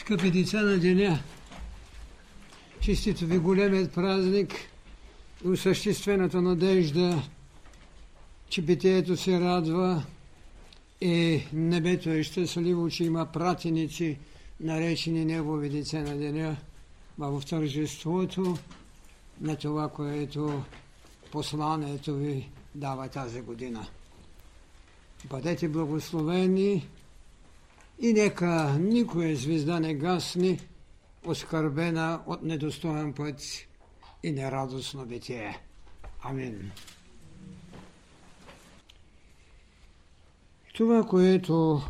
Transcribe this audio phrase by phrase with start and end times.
[0.00, 1.22] Скъпи деца на деня,
[2.80, 4.54] чистито ви големият празник
[5.44, 7.22] осъществената надежда,
[8.48, 10.04] че битието се радва
[11.00, 14.18] и небето е щастливо, че има пратеници,
[14.60, 16.56] наречени Негови деца на деня,
[17.18, 18.58] в тържеството
[19.40, 20.62] на това, което
[21.32, 23.86] посланието ви дава тази година.
[25.24, 26.86] Бъдете благословени
[28.00, 30.58] и нека никоя звезда не гасне,
[31.26, 33.42] оскърбена от недостоен път
[34.22, 35.58] и нерадостно битие.
[36.22, 36.70] Амин.
[40.74, 41.82] Това, което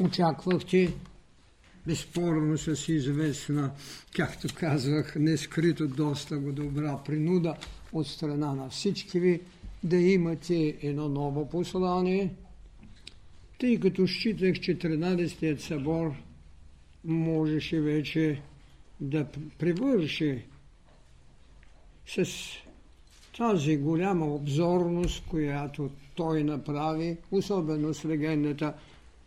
[0.00, 0.94] очаквахте,
[1.86, 3.70] безспорно с известна,
[4.16, 7.56] както казвах, нескрито доста го добра принуда
[7.92, 9.40] от страна на всички ви,
[9.84, 12.34] да имате едно ново послание,
[13.62, 16.12] тъй като считах, че 13-тият събор
[17.04, 18.40] можеше вече
[19.00, 19.26] да
[19.58, 20.42] привърши
[22.06, 22.26] с
[23.36, 28.74] тази голяма обзорност, която той направи, особено с легендата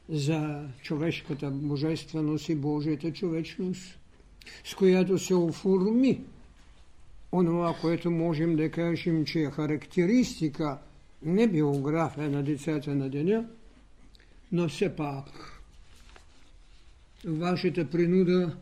[0.10, 4.00] за човешката божественост и Божията човечност,
[4.64, 6.22] с която се оформи
[7.32, 10.78] онова, което можем да кажем, че е характеристика,
[11.24, 13.46] не биография на децата на деня,
[14.52, 15.56] но все пак
[17.26, 18.58] вашата принуда,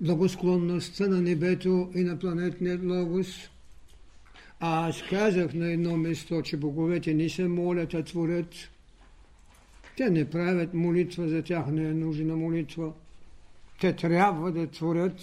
[0.00, 3.50] благосклонността на небето и на планетният логос.
[4.60, 8.54] А аз казах на едно место, че боговете не се молят, а творят.
[9.96, 12.92] Те не правят молитва, за тях не е нужна молитва.
[13.80, 15.20] Те трябва да творят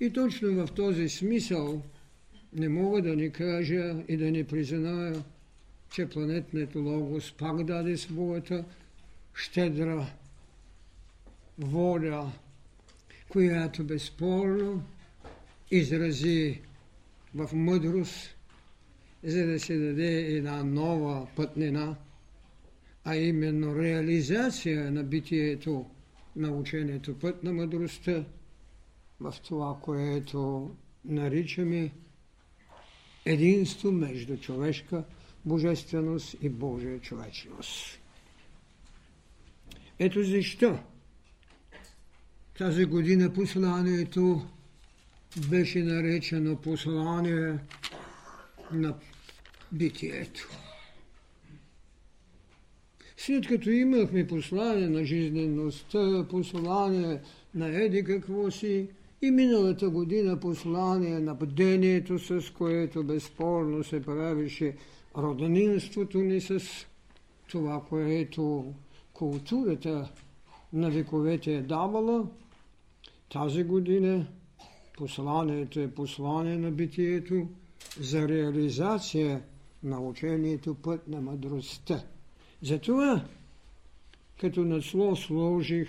[0.00, 1.82] и точно в този смисъл
[2.52, 5.22] не мога да ни кажа и да ни призная,
[5.90, 8.64] че планетният логос пак даде своята
[9.34, 10.06] щедра
[11.58, 12.32] воля,
[13.28, 14.82] която безспорно
[15.70, 16.60] изрази
[17.34, 18.36] в мъдрост,
[19.22, 21.96] за да се даде една нова пътнина,
[23.04, 25.86] а именно реализация на битието
[26.36, 28.24] на учението път на мъдростта,
[29.20, 30.70] в това, което
[31.04, 31.90] наричаме
[33.24, 35.04] единство между човешка
[35.48, 38.00] божественост и Божия човечност.
[39.98, 40.78] Ето защо
[42.58, 44.46] тази година посланието
[45.50, 47.58] беше наречено послание
[48.72, 48.94] на
[49.72, 50.48] битието.
[53.16, 57.20] След като имахме послание на жизнеността, послание
[57.54, 58.88] на еди какво си,
[59.22, 64.74] и миналата година послание на бдението, с което безспорно се правише
[65.16, 66.60] роднинството ни с
[67.48, 68.74] това, което
[69.12, 70.12] културата
[70.72, 72.26] на вековете е давала,
[73.32, 74.26] тази година
[74.96, 77.48] посланието е послание на битието
[78.00, 79.42] за реализация
[79.82, 82.04] на учението път на мъдростта.
[82.62, 83.24] Затова,
[84.40, 85.88] като надслов сложих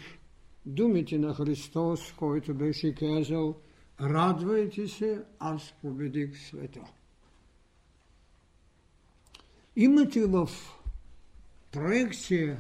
[0.65, 3.55] думите на Христос, който беше казал
[4.01, 6.79] Радвайте се, аз победих света.
[9.75, 10.49] Имате в
[11.71, 12.59] проекция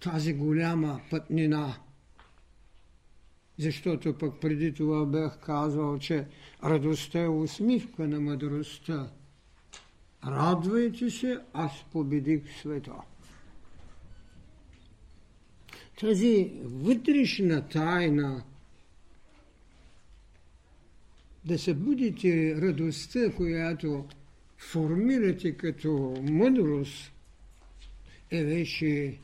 [0.00, 1.76] тази голяма пътнина,
[3.58, 6.26] защото пък преди това бях казал, че
[6.64, 9.12] радостта е усмивка на мъдростта.
[10.26, 12.92] Радвайте се, аз победих света
[16.02, 18.42] тази вътрешна тайна,
[21.44, 24.04] да събудите радостта, която
[24.70, 27.12] формирате като мъдрост,
[28.30, 29.18] е вече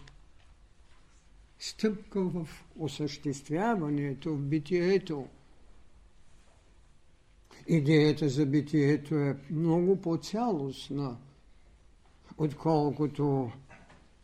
[1.59, 5.27] стъпка в осъществяването, в битието.
[7.69, 11.17] Идеята за битието е много по-цялостна,
[12.39, 13.53] отколкото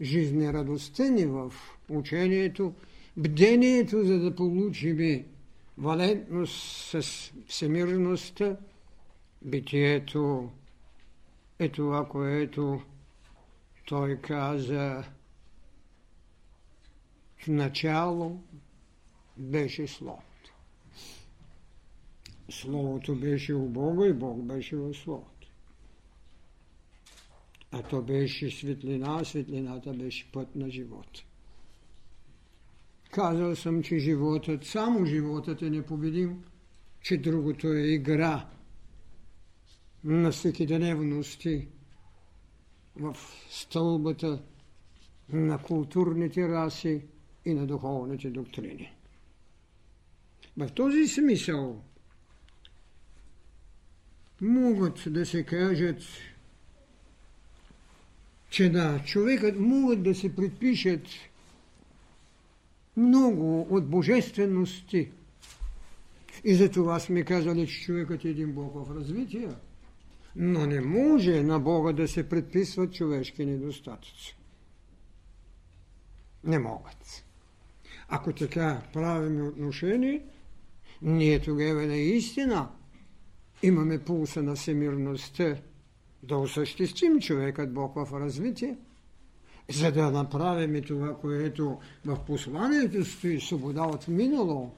[0.01, 1.55] жизнерадостта ни в
[1.89, 2.75] учението,
[3.17, 5.25] бдението, за да получим
[5.78, 8.57] валентност с всемирността,
[9.43, 10.51] битието
[11.59, 12.83] е това, което
[13.86, 15.04] той каза
[17.39, 18.42] в начало
[19.36, 20.53] беше Словото.
[22.51, 25.48] Словото беше у Бога и Бог беше в Словото.
[27.72, 31.24] А то беше светлина, а светлината беше път на живота.
[33.10, 36.45] Казал съм, че животът, само животът е непобедим,
[37.00, 38.48] че другото е игра
[40.04, 41.68] на всекидневности
[42.97, 43.16] в
[43.51, 44.42] стълбата
[45.33, 47.03] на културните раси,
[47.45, 48.92] и на духовните доктрини.
[50.56, 51.83] В този смисъл
[54.41, 56.03] могат да се кажат,
[58.50, 61.07] че на човекът могат да се предпишат
[62.97, 65.10] много от божествености.
[66.45, 69.48] И за това сме казали, че човекът е един Бог в развитие.
[70.36, 74.36] Но не може на Бога да се предписват човешки недостатъци.
[76.45, 77.25] Не могат.
[78.09, 80.22] Ако така правим отношение,
[81.03, 82.69] ние тогава наистина
[83.63, 85.57] имаме пулса на всемирността
[86.22, 88.78] да осъществим човекът Бог в развитие,
[89.71, 94.75] за да направим това, което в посланието стои свобода от минало,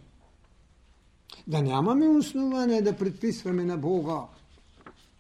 [1.47, 4.23] да нямаме основания да предписваме на Бога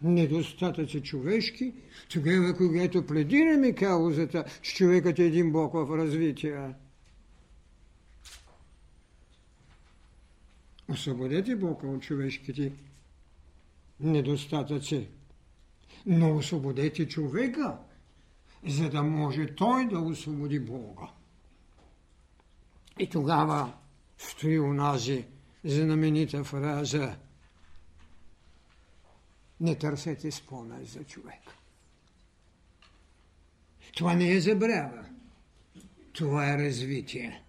[0.03, 1.75] недостатъци човешки,
[2.13, 6.75] тогава, когато пледираме каузата, че човекът е един Бог в развитие.
[10.89, 12.73] Освободете Бога от човешките
[14.01, 15.09] недостатъци,
[16.07, 17.79] но освободете човека,
[18.67, 21.07] за да може той да освободи Бога.
[22.99, 23.73] И тогава
[24.19, 25.25] стои унази
[25.65, 27.17] знаменита фраза
[29.61, 31.41] не търсете спомен за човек.
[33.97, 35.05] Това не е забрава.
[36.13, 37.43] Това е развитие.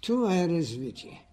[0.00, 1.24] Това е развитие.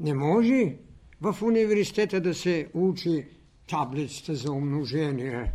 [0.00, 0.76] Не може
[1.20, 3.26] в университета да се учи
[3.68, 5.52] таблицата за умножение.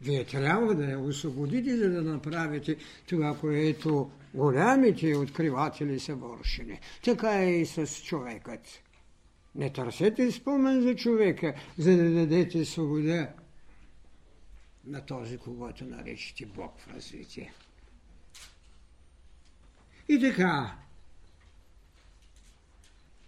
[0.00, 2.76] Вие трябва да я освободите, за да направите
[3.08, 6.80] това, което голямите откриватели са вършили.
[7.04, 8.82] Така е и с човекът.
[9.54, 13.34] Не търсете спомен за човека, за да дадете свобода
[14.84, 17.52] на този, когато наречете Бог в развитие.
[20.08, 20.76] И така,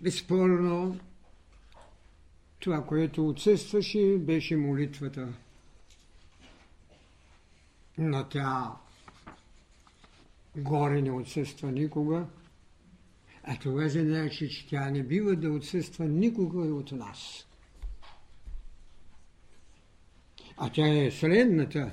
[0.00, 1.00] безспорно,
[2.58, 5.28] това, което отсъстваше, беше молитвата.
[7.98, 8.72] Но тя
[10.56, 12.26] горе не отсъства никога.
[13.44, 17.46] А това значи, че тя не бива да отсъства никога от нас.
[20.56, 21.90] А тя е следната.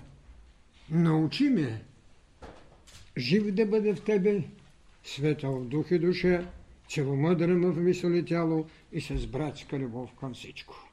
[0.89, 1.83] Научи ме
[3.17, 4.43] жив да бъде в тебе,
[5.03, 6.51] светъл дух и душа,
[6.89, 10.89] целомъдрен в мисъл и тяло и с братска любов към всичко.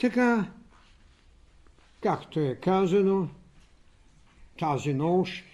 [0.00, 0.52] Така,
[2.02, 3.28] както е казано,
[4.58, 5.44] тази нощ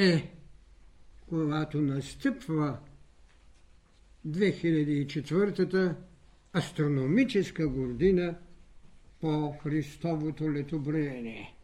[0.00, 0.30] е,
[1.28, 2.78] когато настъпва
[4.28, 5.96] 2004-та
[6.58, 8.38] астрономическа година
[9.20, 11.54] по Христовото летобреение.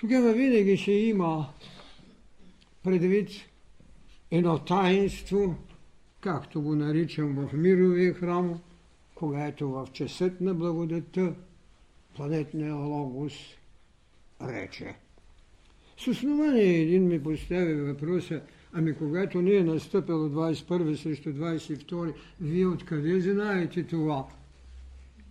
[0.00, 1.52] Тогава винаги ще има
[2.82, 3.30] предвид
[4.30, 5.56] едно таинство,
[6.20, 8.60] както го наричам в мировия храм,
[9.14, 11.34] когато в часът на благодата
[12.14, 13.32] планетния логос
[14.42, 14.94] рече.
[15.98, 18.40] С основание един ми постави въпроса,
[18.72, 24.28] ами когато не е настъпило 21 срещу 22, вие откъде знаете това?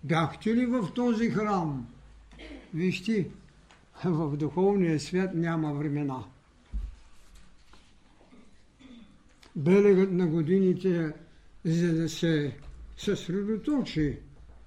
[0.04, 1.88] Бяхте ли в този храм?
[2.74, 3.28] Вижте,
[4.04, 6.24] в духовния свят няма времена.
[9.56, 11.14] Белегът на годините,
[11.66, 12.56] за да се
[12.98, 14.18] съсредоточи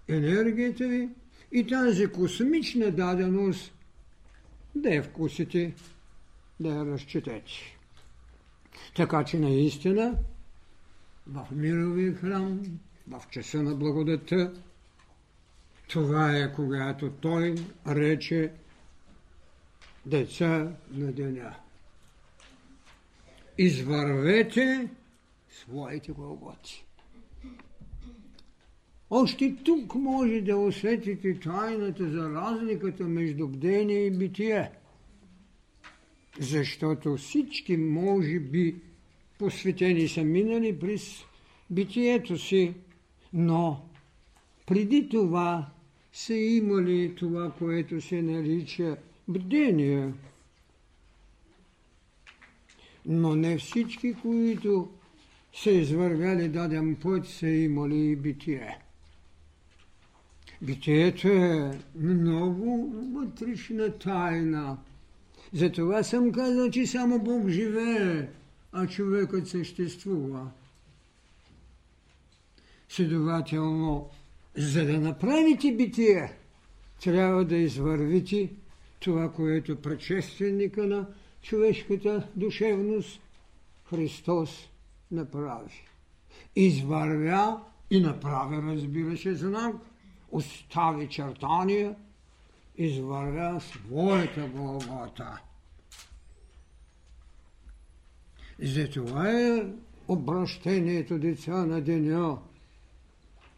[0.08, 1.08] енергията ви
[1.52, 3.72] и тази космична даденост
[4.74, 5.74] да я вкусите,
[6.60, 7.52] да я разчетете.
[8.96, 10.18] Така че наистина
[11.26, 12.60] в мировия храм,
[13.08, 14.52] в часа на благодата,
[15.88, 17.54] това е когато той
[17.86, 18.52] рече
[20.06, 21.54] деца на деня.
[23.58, 24.88] Извървете
[25.50, 26.84] своите главоти.
[29.10, 34.70] Още тук може да усетите тайната за разликата между бдение и битие.
[36.40, 38.76] Защото всички, може би,
[39.38, 41.24] посветени са минали през
[41.70, 42.74] битието си,
[43.32, 43.82] но
[44.66, 45.70] преди това
[46.12, 48.96] са имали това, което се нарича
[49.28, 50.12] бдение.
[53.06, 54.88] Но не всички, които
[55.52, 58.78] са извървяли даден път, са имали и битие.
[60.62, 64.78] Битието е много вътрешна тайна.
[65.52, 68.28] Затова съм казал, че само Бог живее,
[68.72, 70.50] а човекът съществува.
[72.88, 74.10] Следователно,
[74.56, 76.32] За да направите битие,
[77.02, 78.50] трябва да извървите
[79.00, 81.06] това, което предшественика на
[81.42, 83.20] човешката душевност
[83.90, 84.68] Христос
[85.10, 85.84] направи.
[86.56, 89.76] Извървя и направи, разбира се, знак,
[90.32, 91.94] остави чертания,
[92.76, 95.40] извървя своята Голгота.
[98.62, 99.66] Затова е
[100.08, 102.38] обращението деца на деня.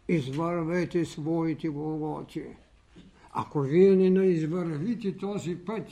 [0.07, 2.43] Извървете своите Голготи.
[3.31, 5.87] Ако вие не извървите този път,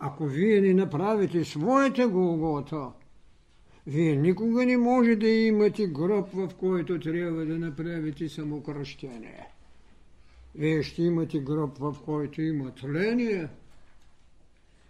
[0.00, 2.90] ако вие не направите своята Голгота,
[3.88, 9.46] вие никога не може да имате гроб, в който трябва да направите самокръщение.
[10.54, 13.48] Вие ще имате гроб, в който има тление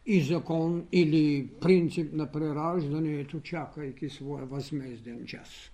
[0.07, 5.71] и закон или принцип на прераждането, чакайки своя възмезден час.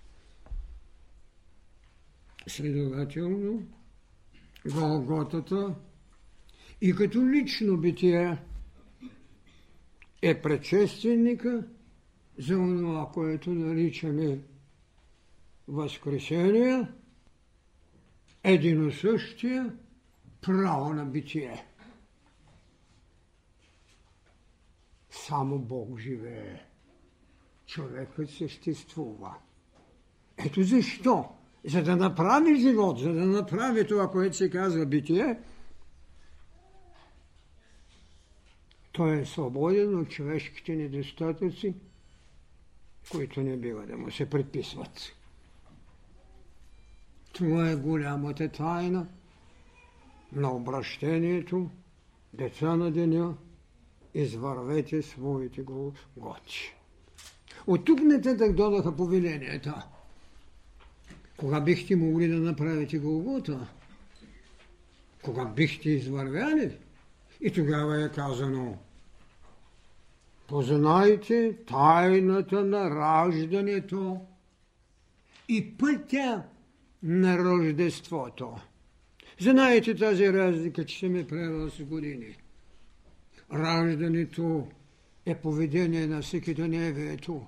[2.47, 3.63] Следователно,
[4.73, 5.75] Голготата
[6.81, 8.37] и като лично битие
[10.21, 11.63] е предшественика
[12.37, 14.39] за това, което наричаме
[15.67, 16.87] Възкресение,
[18.43, 19.75] единосъщия
[20.41, 21.65] право на битие.
[25.09, 26.61] Само Бог живее.
[27.65, 29.35] Човекът съществува.
[30.37, 31.29] Ето защо
[31.65, 35.39] за да направи живот, за да направи това, което се казва битие,
[38.91, 41.75] той е свободен от човешките недостатъци,
[43.11, 45.13] които не бива да му се предписват.
[47.33, 49.07] Това е голямата тайна
[50.31, 51.69] на обращението,
[52.33, 53.37] деца на деня,
[54.13, 55.61] извървете своите
[56.17, 56.75] готи.
[57.67, 59.87] От тук нататък додаха повеленията–
[61.37, 63.67] кога бихте могли да направите Голгота?
[65.23, 66.77] Кога бихте извървяли?
[67.41, 68.77] И тогава е казано
[70.47, 74.19] Познайте тайната на раждането
[75.49, 76.43] и пътя
[77.03, 78.55] на рождеството.
[79.39, 82.37] Знаете тази разлика, че съм е правил с години.
[83.53, 84.67] Раждането
[85.25, 87.45] е поведение на всеки дневието.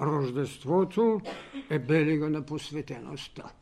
[0.00, 1.20] Рождеството
[1.70, 3.52] е белега на посветеността.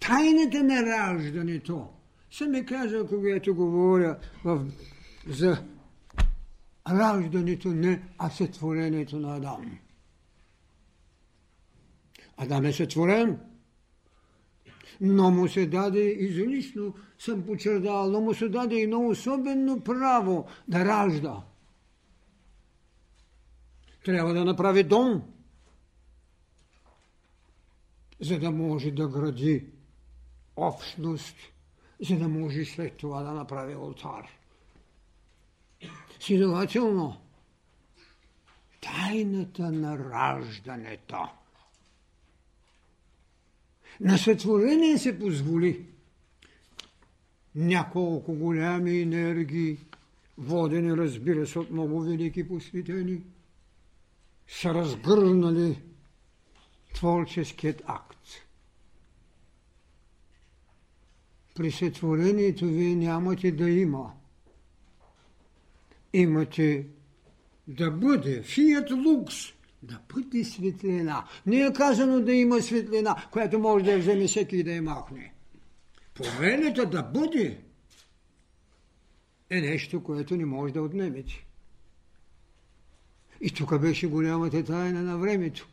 [0.00, 1.88] Тайната на раждането.
[2.30, 4.66] Съм ми казал, когато говоря в,
[5.26, 5.64] за
[6.90, 9.78] раждането, не, а сътворението на Адам.
[12.36, 13.40] Адам е сътворен,
[15.00, 20.84] но му се даде, излишно съм почердал, но му се даде едно особено право да
[20.84, 21.42] ражда–
[24.06, 25.22] трябва да направи дом,
[28.20, 29.66] за да може да гради
[30.56, 31.36] общност,
[32.08, 34.28] за да може след това да направи алтар.
[36.26, 37.16] Следователно,
[38.80, 41.28] тайната на раждането.
[44.00, 45.86] На сътворение се позволи
[47.54, 49.78] няколко голями енергии,
[50.38, 53.22] водени, разбира се, от много велики посветени–
[54.48, 55.82] са разгърнали
[56.94, 58.26] творческият акт.
[61.54, 64.15] При сътворението вие нямате да има.
[66.16, 66.86] Имате
[67.68, 69.36] да бъде фият лукс,
[69.82, 71.24] да бъде светлина.
[71.46, 74.82] Не е казано да има светлина, която може да я вземе всеки и да я
[74.82, 75.32] махне.
[76.14, 77.58] Повелята да бъде
[79.50, 81.46] е нещо, което не може да отнемете.
[83.40, 85.68] И тук беше голямата тайна на времето.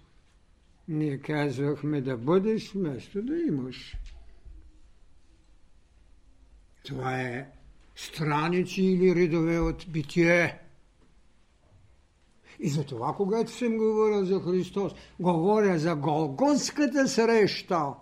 [0.88, 3.98] Ние казвахме да бъдеш вместо да имаш.
[6.84, 7.48] Това е
[7.96, 10.60] страници или редове от битие.
[12.60, 17.94] И за това, когато съм говорил за Христос, говоря за Голготската среща.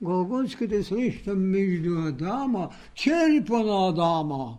[0.00, 4.58] Голготската среща между Адама, черепа на Адама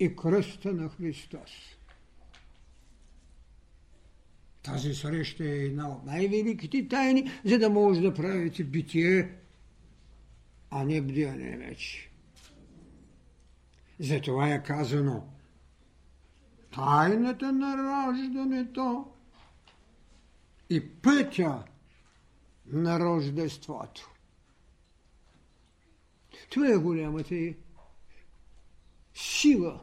[0.00, 1.50] и кръста на Христос.
[4.62, 9.34] Тази среща е една от най-великите тайни, за да може да правите битие,
[10.70, 12.09] а не бдяне вече.
[14.00, 15.28] Затова е казано
[16.74, 19.06] тайната на раждането
[20.70, 21.64] и пътя
[22.66, 24.10] на рождеството.
[26.50, 27.54] Това е голямата
[29.14, 29.80] сила.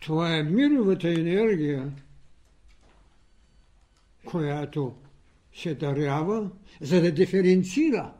[0.00, 1.92] Това е мировата енергия,
[4.24, 4.96] която
[5.54, 6.50] се дарява,
[6.80, 8.14] за да диференцира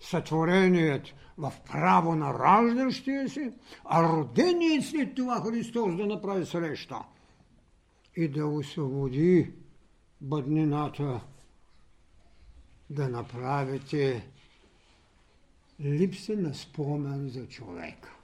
[0.00, 3.52] сътворението в право на раждащия се,
[3.84, 6.98] а роденият след това Христос да направи среща
[8.16, 9.52] и да освободи
[10.20, 11.20] бъднината,
[12.90, 14.28] да направите
[15.80, 18.14] липса на спомен за човека.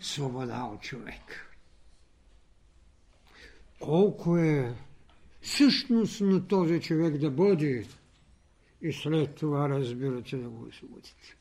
[0.00, 1.46] Свобода от човек.
[3.80, 4.74] Колко е
[5.42, 7.86] същност на този човек да бъде
[8.82, 11.39] и след това разбирате да го освободите.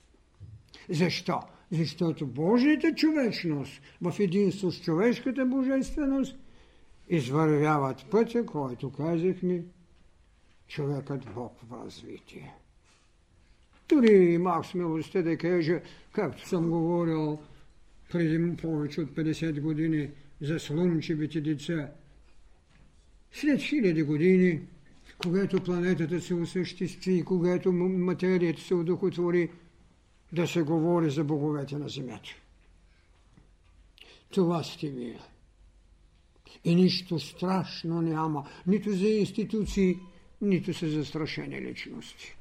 [0.90, 1.40] Защо?
[1.72, 6.36] Защото Божията човечност в единство с човешката божественост
[7.10, 9.64] извървяват пътя, който казахме,
[10.68, 12.54] човекът Бог в развитие.
[13.90, 15.82] Дори имах смелостта да кажа,
[16.12, 17.40] както съм говорил
[18.12, 20.10] преди повече от 50 години
[20.42, 21.92] за слънчевите деца,
[23.32, 24.62] след хиляди години,
[25.18, 29.50] когато планетата се осъществи, когато материята се удохотвори,
[30.34, 32.30] да се говори за боговете на Земята.
[34.32, 35.20] Това сте вие.
[36.64, 40.00] И нищо страшно няма, нито за институции,
[40.42, 42.36] нито са застрашени личности.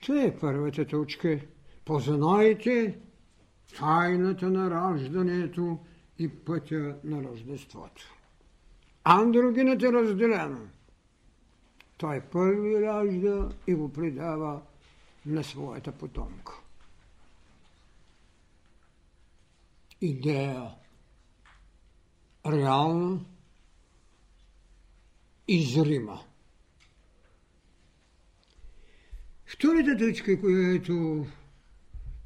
[0.00, 1.40] Това е първата точка.
[1.84, 2.98] Познайте
[3.78, 5.78] тайната на раждането
[6.18, 8.14] и пътя на Рождеството.
[9.04, 10.70] Андрогинът е разделен.
[11.98, 14.62] Той първи ражда и го предава
[15.26, 16.52] на своята потомка.
[20.00, 20.74] Идея
[22.46, 23.20] реална
[25.48, 26.20] и зрима.
[29.46, 31.26] Втората точка, която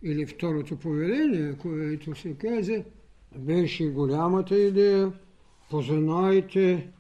[0.02, 2.84] или второто повеление, което се каза,
[3.38, 5.12] беше голямата идея–
[5.70, 6.90] познайте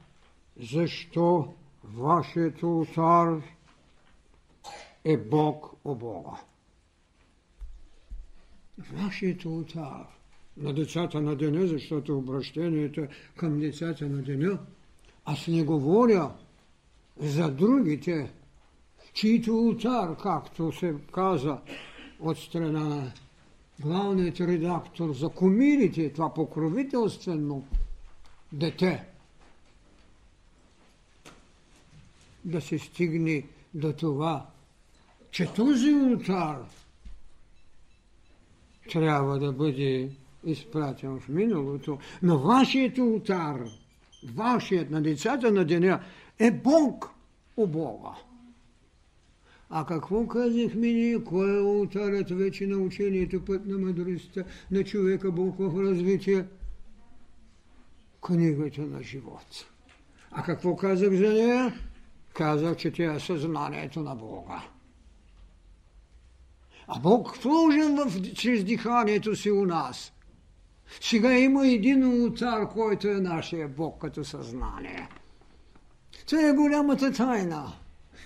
[0.60, 3.42] защо вашият ултар
[5.06, 6.40] е Бог о Бога.
[8.92, 10.06] Вашият ултар
[10.56, 14.58] на децата на деня, защото обращението към децата на деня,
[15.24, 16.32] аз не говоря
[17.16, 18.32] за другите,
[19.12, 21.58] чието ултар, както се каза
[22.20, 23.12] от страна на
[23.80, 27.66] главният редактор за комирите, това покровителствено
[28.52, 29.04] дете.
[32.44, 34.46] Да се стигне до това,
[35.36, 36.58] че този ултар
[38.90, 40.10] трябва да бъде
[40.44, 43.64] изпратен в миналото, но вашият ултар,
[44.34, 46.00] вашият на децата на деня
[46.38, 47.10] е Бог
[47.56, 48.10] у Бога.
[49.70, 51.24] А какво казахме ние?
[51.24, 56.44] Кой е ултарът вече на учението път на мъдростта на човека Бог в развитие?
[58.20, 59.66] книгата на живот.
[60.30, 61.80] А какво казах за нея?
[62.32, 64.62] Казах, че тя е съзнанието на Бога.
[66.88, 70.12] А Бог вложен в, чрез диханието си у нас.
[71.00, 75.08] Сега има един ултар, който е нашия Бог като съзнание.
[76.26, 77.72] Това е голямата тайна.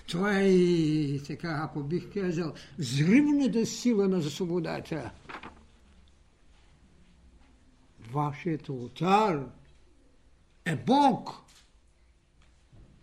[0.07, 5.11] Това е и така, ако бих казал, взривната сила на свободата.
[8.13, 9.45] Вашият ултар–
[10.65, 11.41] е Бог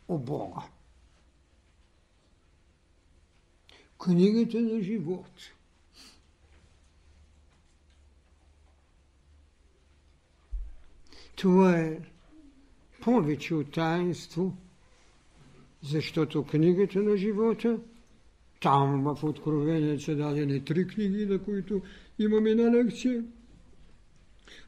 [0.08, 0.62] о Бога.
[3.98, 5.30] Книгата на живот.
[11.36, 11.98] Това е
[13.00, 14.56] повече от таинство,
[15.82, 17.78] защото книгата на живота,
[18.60, 21.82] там в Откровение са дадени три книги, на които
[22.18, 23.24] имаме на лекция.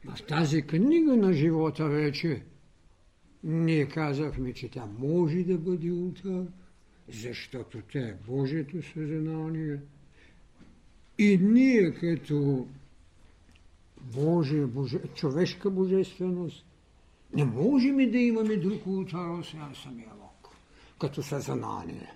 [0.05, 2.43] В тази книга на живота вече
[3.43, 6.45] ние казахме, че тя може да бъде ултар,
[7.11, 9.79] защото тя е Божието съзнание.
[11.17, 12.67] И ние като
[14.01, 16.65] Божия, Боже, човешка божественост,
[17.33, 20.55] не можем да имаме друг ултар, освен самия Бог,
[20.99, 22.13] като съзнание.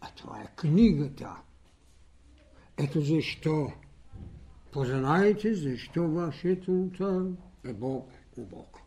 [0.00, 1.36] А това е книгата.
[2.78, 3.72] Ето защо
[4.72, 7.22] познайте защо вашият ултар
[7.64, 8.78] е Бог у Бог.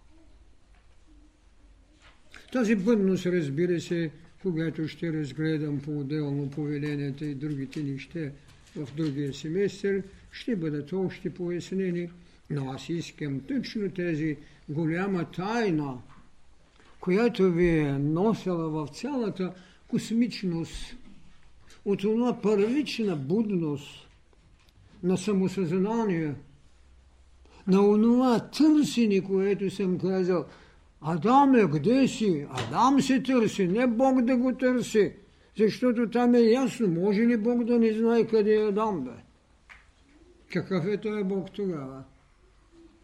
[2.52, 8.20] Тази бъдност, разбира се, когато ще разгледам по-отделно повеленията и другите неща
[8.76, 12.10] в другия семестър, ще бъдат още пояснени,
[12.50, 14.38] но аз искам точно тези
[14.70, 15.98] голяма тайна,
[17.00, 19.54] която ви е носила в цялата
[19.88, 20.96] космичност,
[21.86, 24.08] от това първична будност
[25.04, 26.34] на самосъзнание,
[27.68, 30.46] на онова търсене, което съм казал–
[31.02, 32.48] Адаме, къде си?
[32.52, 35.14] Адам се търси, не Бог да го търси.
[35.58, 39.12] Защото там е ясно, може ли Бог да не знае къде е Адам, бе?
[40.52, 42.04] Какъв е той Бог тогава?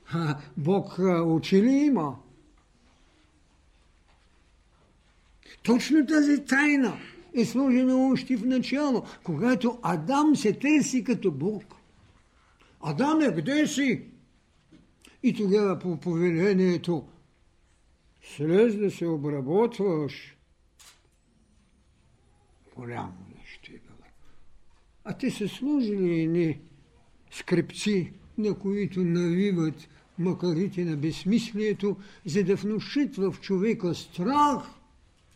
[0.03, 2.15] Ха, Бог очи ли има?
[5.63, 6.97] Точно тази тайна
[7.33, 11.63] е сложена още в начало, когато Адам се търси като Бог.
[12.81, 14.03] Адаме, къде си?
[15.23, 17.07] И тогава по повелението
[18.35, 20.37] слез да се обработваш,
[22.75, 24.09] голямо нещо е било.
[25.03, 26.59] А те са служили едни
[27.31, 34.63] скрипци, на които навиват макарите на безсмислието, за да внушат в човека страх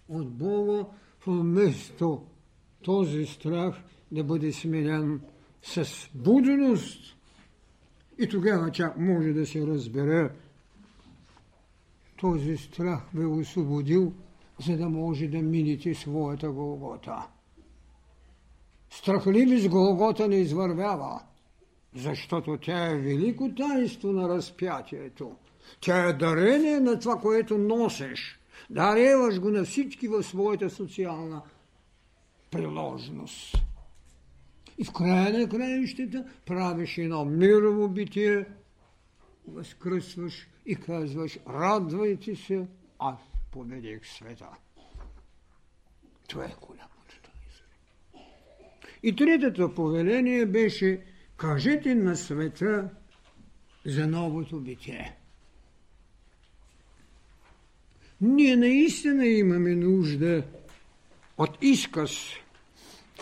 [0.10, 0.86] от Бога,
[1.28, 2.26] вместо
[2.82, 3.76] този страх
[4.12, 5.22] да бъде сменен
[5.64, 7.18] с будност.
[8.18, 10.30] И тогава чак може да се разбере,
[12.22, 14.14] този страх бе освободил,
[14.66, 17.28] за да може да минете своята Голгота.
[18.90, 21.22] Страхливи с Голгота не извървява,
[21.96, 25.36] защото тя е велико таинство на разпятието.
[25.80, 28.40] Тя е дарение на това, което носиш.
[28.70, 31.42] Дареваш го на всички в своята социална
[32.52, 33.58] приложност.
[34.78, 38.46] И в края на краищата правиш едно мирово битие,
[39.48, 42.68] възкръсваш и казваш, радвайте се,
[43.00, 43.20] аз
[43.52, 44.48] победих света.
[46.28, 46.92] Това е голямото.
[49.04, 51.02] И третото повеление беше,
[51.38, 52.90] кажете на света
[53.86, 55.16] за новото битие.
[58.22, 60.44] Ние наистина имаме нужда
[61.38, 62.12] от изказ,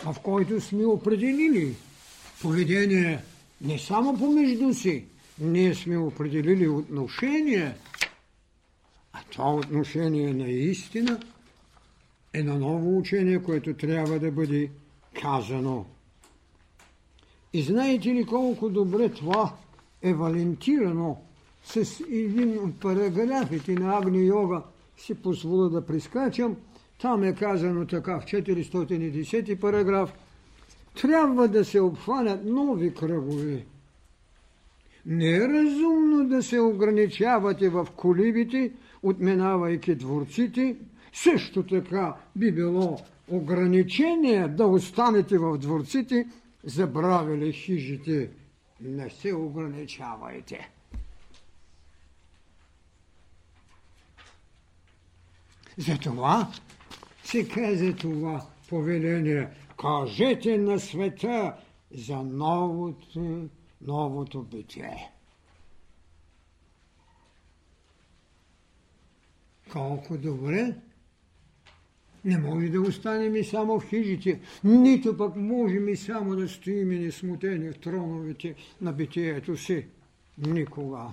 [0.04, 1.74] в който сме определили
[2.40, 3.22] поведение
[3.60, 5.04] не само помежду си,
[5.40, 7.74] ние сме определили отношение,
[9.12, 11.20] а това отношение наистина
[12.32, 14.70] е на ново учение, което трябва да бъде
[15.22, 15.86] казано.
[17.52, 19.54] И знаете ли колко добре това
[20.02, 21.18] е валентирано?
[21.64, 24.62] С един от параграфите на Агни Йога,
[24.96, 26.56] си позволя да прискачам,
[27.00, 30.12] там е казано така в 410 параграф,
[31.00, 33.64] трябва да се обхванат нови кръгове–
[35.06, 40.76] не е разумно да се ограничавате в колибите, отминавайки дворците.
[41.12, 46.26] Също така би било ограничение да останете в дворците,
[46.64, 48.30] забравили хижите.
[48.80, 50.70] Не се ограничавайте.
[55.78, 56.48] Затова
[57.24, 59.48] се каза това повеление.
[59.80, 61.54] Кажете на света
[61.94, 63.48] за новото
[63.80, 65.10] новото битие.
[69.72, 70.74] Колко добре!
[72.24, 76.92] Не може да останем и само в хижите, нито пък можем и само да стоим
[76.92, 79.86] и несмутени в троновете на битието си.
[80.38, 81.12] Никога.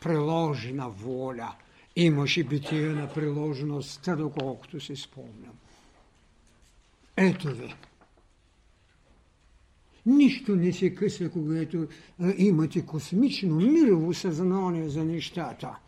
[0.00, 1.54] Приложена воля.
[1.96, 5.54] Имаше битие на приложеността, доколкото си спомням.
[7.16, 7.74] Ето ви.
[10.06, 11.86] Нищо не се къса, когато
[12.36, 15.78] имате космично мирово съзнание за нещата.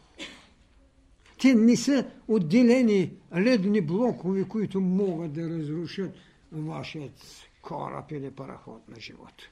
[1.41, 6.15] Те не са отделени ледни блокове, които могат да разрушат
[6.53, 7.13] вашият
[7.63, 9.51] кораб или параход на живота.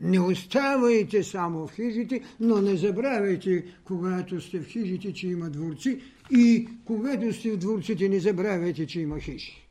[0.00, 6.00] Не оставайте само в хижите, но не забравяйте, когато сте в хижите, че има дворци
[6.30, 9.68] и когато сте в дворците, не забравяйте, че има хижи.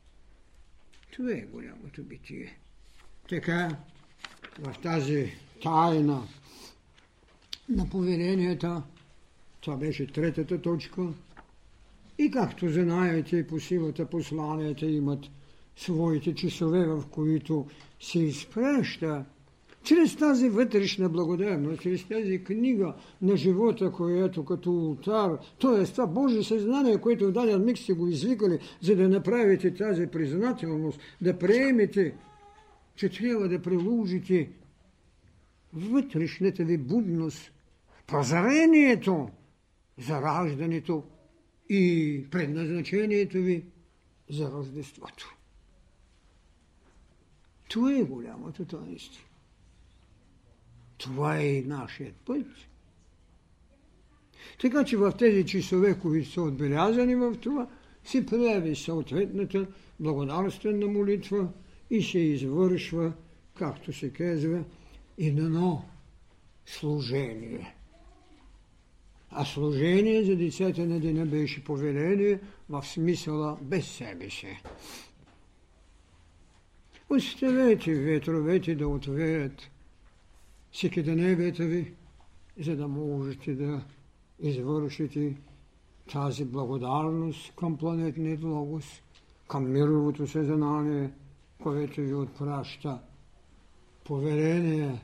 [1.12, 2.58] Това е голямото битие.
[3.28, 3.76] Така,
[4.58, 6.22] в тази тайна
[7.68, 8.82] на поведенията,
[9.60, 11.02] това беше третата точка,
[12.18, 15.20] и както знаете, по силата посланията имат
[15.76, 17.66] своите часове, в които
[18.00, 19.24] се изпраща
[19.82, 25.84] чрез тази вътрешна благодарност, чрез тази книга на живота, която като ултар, т.е.
[25.84, 31.00] това Божие съзнание, което в даден миг сте го извикали, за да направите тази признателност,
[31.20, 32.14] да приемете
[32.98, 34.50] че трябва да приложите
[35.72, 37.52] вътрешната ви будност,
[38.06, 39.28] прозрението
[39.98, 41.04] за раждането
[41.68, 43.64] и предназначението ви
[44.30, 45.36] за Рождеството.
[47.68, 49.24] Това е голямото таинство.
[50.98, 52.46] Това е и нашият път.
[54.60, 57.68] Така че в тези часове, които са отбелязани в това,
[58.04, 59.66] се прави съответната
[60.00, 61.48] благодарствена молитва–
[61.90, 63.12] и се извършва,
[63.54, 64.64] както се казва,
[65.18, 65.84] едно
[66.66, 67.74] служение.
[69.30, 74.62] А служение за децата на деня беше повеление в смисъла без себе си.
[77.10, 79.70] Оставете ветровете да отвеят
[80.72, 81.92] всеки деневете ви,
[82.60, 83.84] за да можете да
[84.40, 85.36] извършите
[86.12, 88.84] тази благодарност към планетният логос,
[89.48, 91.10] към мировото съзнание,
[91.62, 92.98] което ви отпраща
[94.04, 95.00] поверение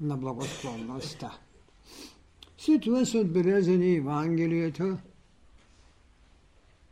[0.00, 1.38] на благосклонността.
[2.58, 4.98] След това са отбелязани Евангелията,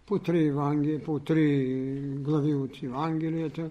[0.07, 1.66] по три, Евангелия, по три
[2.01, 3.70] глави от Евангелията.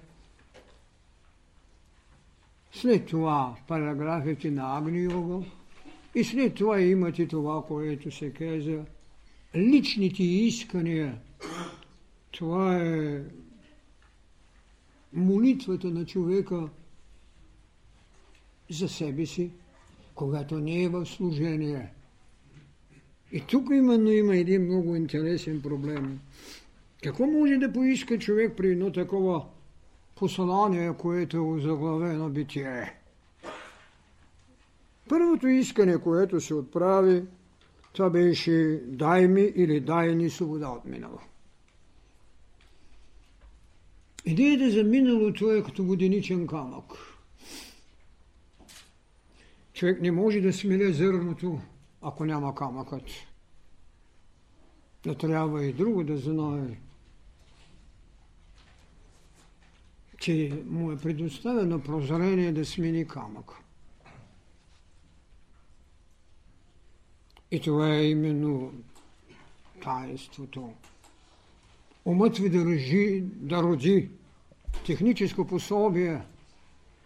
[2.72, 5.08] След това параграфите на Агни
[6.16, 8.86] и след това имате това, което се каза
[9.56, 11.18] личните искания.
[12.32, 13.22] Това е
[15.14, 16.70] молитвата на човека
[18.70, 19.52] за себе си,
[20.16, 21.94] когато не е в служение.
[23.32, 26.20] И тук именно има един много интересен проблем.
[27.04, 29.46] Какво може да поиска човек при едно такова
[30.16, 32.94] послание, което е озаглавено битие?
[35.10, 37.24] Първото искане, което се отправи,
[37.94, 41.20] това беше дай ми или дай ни свобода от минало.
[44.26, 46.94] Идеята за миналото е като воденичен камък.
[49.74, 51.62] Човек не може да смиле зърното,
[52.02, 53.04] ако няма камъкът.
[55.06, 56.78] Но трябва и друго да знае,
[60.20, 63.52] че му е предоставено прозрение да смени камък.
[67.52, 68.74] И това е именно
[69.84, 70.74] таинството.
[72.06, 74.10] Умът ви да, рожи, да роди
[74.86, 76.22] техническо пособие,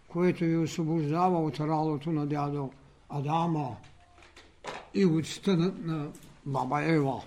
[0.08, 2.70] което ви освобождава от ралото на дядо
[3.08, 3.76] Адама
[4.94, 6.10] и от стънът на
[6.46, 7.22] баба Ева.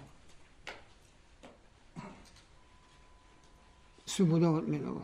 [4.05, 5.01] Свобода от минало.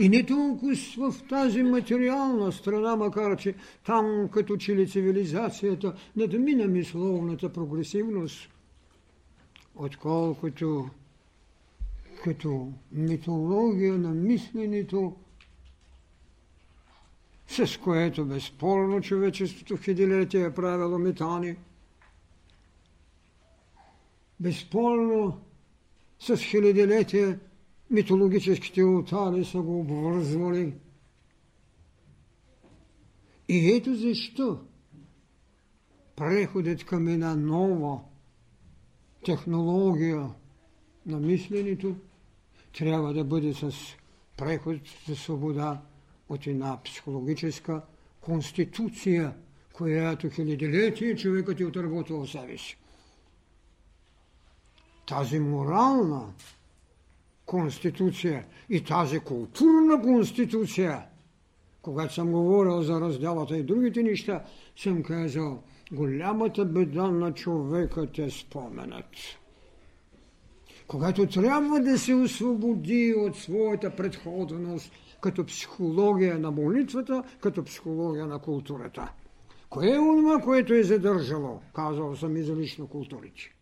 [0.00, 3.54] И не толкова в тази материална страна, макар че
[3.86, 8.48] там като че ли цивилизацията надмина мисловната прогресивност,
[9.76, 10.90] отколкото
[12.24, 15.16] като митология на мисленето,
[17.46, 21.56] с което безспорно човечеството хилядилетия е правило метани.
[24.40, 25.40] Безспорно
[26.18, 27.40] с хилядилетия
[27.90, 30.74] митологическите ултари са го обвързвали.
[33.48, 34.60] И ето защо
[36.16, 38.00] преходът към една нова
[39.24, 40.30] технология
[41.06, 41.96] на мисленето
[42.78, 43.72] трябва да бъде с
[44.36, 44.76] преход
[45.08, 45.80] за свобода
[46.28, 47.82] от една психологическа
[48.20, 49.34] конституция,
[49.72, 52.78] която хилядилетие човекът е отработвал в себе си.
[55.06, 56.32] Тази морална
[57.46, 61.04] конституция и тази културна конституция,
[61.82, 64.44] когато съм говорил за разделата и другите неща,
[64.76, 69.06] съм казал, голямата беда на човекът е споменът.
[70.86, 78.38] Когато трябва да се освободи от своята предходност като психология на молитвата, като психология на
[78.38, 79.12] културата.
[79.70, 83.54] Кое е онова, което е задържало, казал съм и за лично културите?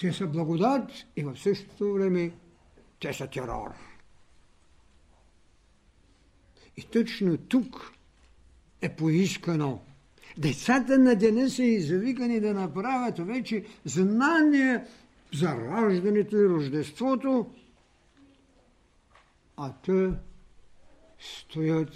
[0.00, 2.32] Те са благодат и в същото време
[3.00, 3.70] те са терор.
[6.76, 7.92] И точно тук
[8.80, 9.80] е поискано.
[10.38, 14.84] Децата на деня са извикани да направят вече знание
[15.34, 17.50] за раждането и рождеството,
[19.56, 20.12] а те
[21.18, 21.92] стоят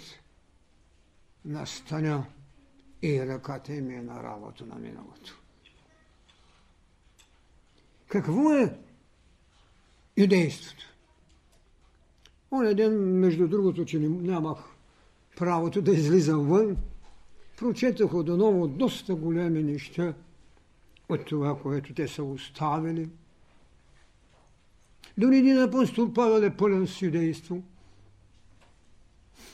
[1.45, 2.25] на стъня
[3.01, 5.41] и ръката им е на работа на миналото.
[8.07, 8.77] Какво е
[10.17, 10.83] юдейството?
[12.51, 14.57] Оня ден, между другото, че нямах
[15.37, 16.77] правото да излизам вън,
[17.57, 20.13] прочетах отново доста големи неща
[21.09, 23.09] от това, което те са оставили.
[25.17, 27.63] Дори един апостол Павел е пълен с юдейство.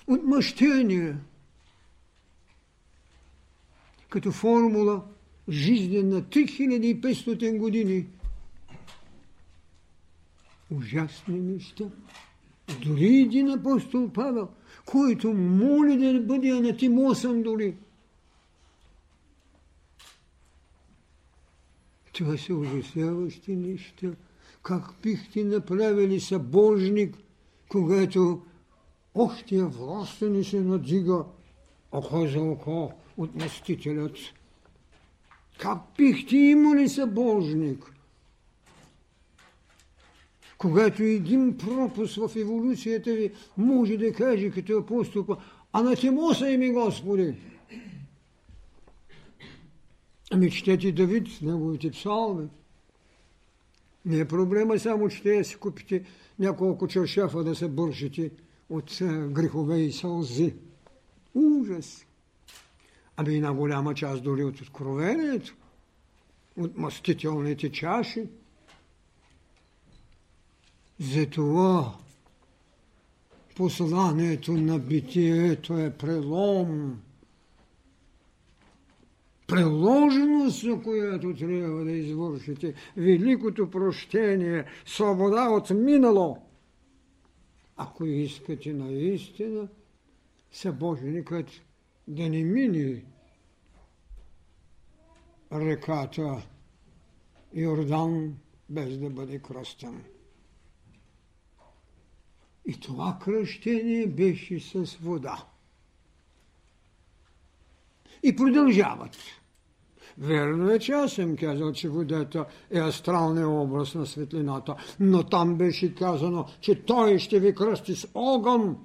[0.07, 1.15] Отмъщение
[4.09, 5.03] като формула
[5.49, 8.07] жизнена 3500 години–
[10.71, 11.85] ужасни неща.
[12.85, 14.49] Дори един апостол Павел,
[14.85, 17.75] който моли да бъде анатимосан дори.
[22.13, 24.07] Това са ужасяващи неща.
[24.63, 27.17] Как бихте направили събожник,
[27.69, 28.41] когато
[29.15, 31.23] охтия властта ни се надига
[31.91, 34.17] око за око от мстителят
[35.57, 37.93] Как бихте имали събожник?
[40.57, 45.25] Когато един пропуск в еволюцията ви може да каже като апостол,
[45.73, 47.33] анатемоса ми Господи.
[50.33, 52.47] Ами четете Давид, неговите псалми.
[54.05, 56.03] Не е проблема само, че те си купите
[56.39, 58.31] няколко чаршафа да се бършите
[58.69, 58.97] от
[59.29, 60.53] грехове и сълзи.
[61.33, 62.05] Ужас!
[63.17, 65.55] Ами една голяма част дори от откровението,
[66.57, 68.27] от мастителните чаши.
[70.99, 71.95] Затова
[73.55, 77.01] посланието на битието е прелом.
[79.53, 86.37] Преложеност, на която трябва да извършите великото прощение, свобода от минало.
[87.77, 89.67] Ако искате наистина,
[90.51, 91.47] събожникът
[92.07, 93.03] да не мине
[95.51, 96.41] реката
[97.53, 98.35] Йордан
[98.69, 100.03] без да бъде кръстен.
[102.65, 105.45] И това кръщение беше с вода.
[108.23, 109.17] И продължават.
[110.17, 115.55] Верно е, че аз съм казал, че водата е астралния образ на светлината, но там
[115.55, 118.77] беше казано, че той ще ви кръсти с огън.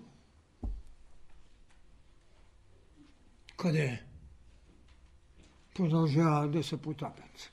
[3.57, 4.03] Къде?
[5.75, 7.53] Продължават да се потапят.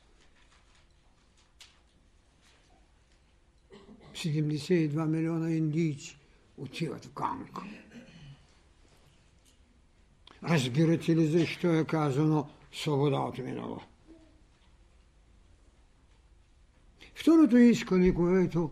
[4.13, 6.17] 72 милиона индийци
[6.57, 7.59] отиват в Ганг.
[10.43, 13.81] Разбирате ли защо е казано свобода от минало?
[17.15, 18.71] Второто искане, което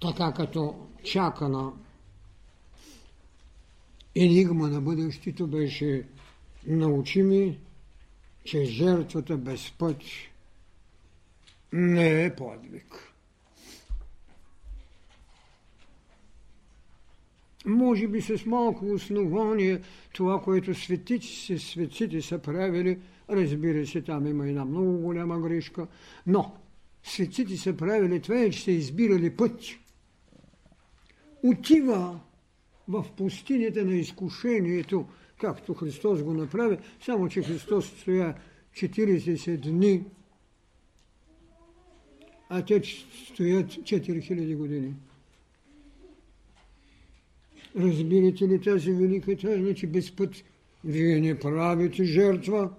[0.00, 1.72] така като чака на
[4.14, 6.08] енигма на бъдещето беше
[6.66, 7.58] научи ми,
[8.44, 9.96] че жертвата без път
[11.72, 13.11] не е подвиг.
[17.66, 19.80] Може би с малко основание
[20.14, 22.98] това, което светици, светците са правили,
[23.30, 25.86] разбира се, там има една много голяма грешка,
[26.26, 26.56] но
[27.02, 29.60] светците са правили това, че са избирали път.
[31.42, 32.20] Отива
[32.88, 35.06] в пустинята на изкушението,
[35.40, 38.34] както Христос го направи, само че Христос стоя
[38.74, 40.04] 40 дни,
[42.48, 42.82] а те
[43.32, 44.94] стоят 4000 години.
[47.76, 50.30] Разбирате ли тази велика тайна, че без път
[50.84, 52.70] вие не правите жертва?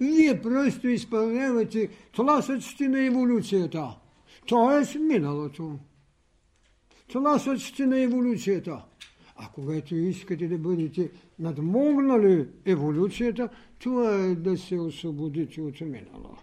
[0.00, 3.96] Вие просто изпълнявате тласъците на еволюцията,
[4.48, 4.98] т.е.
[4.98, 5.78] миналото.
[7.12, 8.84] Тласъците на еволюцията.
[9.36, 16.36] А когато искате да бъдете надмогнали еволюцията, това е да се освободите от минало.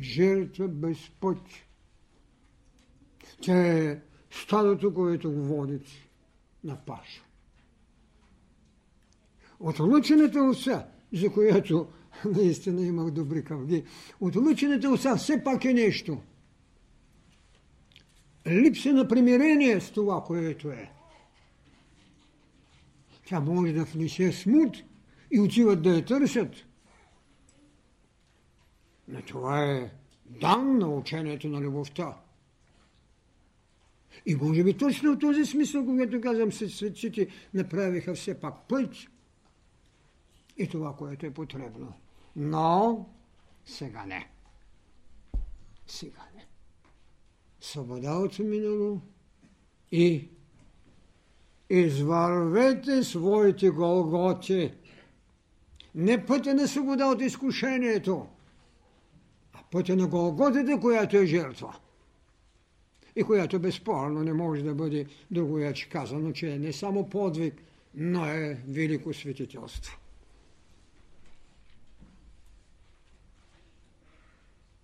[0.00, 1.38] Жертва без път
[3.40, 3.98] че
[4.30, 6.08] стадото, което го водите
[6.64, 7.22] на паша.
[9.60, 11.88] От лъчената оса, за която
[12.24, 13.84] наистина имах добри къвги,
[14.20, 16.18] от лъчената оса все пак е нещо.
[18.46, 20.90] Липса на примирение с това, което е.
[23.26, 24.76] Тя може да внесе смут
[25.30, 26.54] и отиват да я търсят.
[29.08, 29.90] Но това е
[30.26, 32.16] дан на учението на любовта.
[34.26, 38.96] И може би точно в този смисъл, когато казвам, светците направиха все пак път
[40.56, 41.92] и това, което е потребно.
[42.36, 43.06] Но
[43.64, 44.30] сега не.
[45.86, 46.46] Сега не.
[47.60, 49.00] Свобода от минало
[49.92, 50.28] и
[51.70, 54.74] извървете своите голготи.
[55.94, 58.26] Не пътя на свобода от изкушението,
[59.52, 61.78] а пътя на голготите, която е жертва
[63.16, 67.62] и която безспорно не може да бъде другояче казано, че е не само подвиг,
[67.94, 69.98] но е велико светителство.